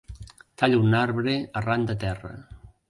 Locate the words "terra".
2.07-2.35